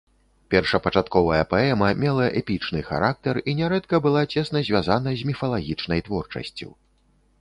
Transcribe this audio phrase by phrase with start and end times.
[0.51, 6.69] Першапачатковая паэма мела эпічны характар і нярэдка была цесна звязана з міфалагічнай творчасцю.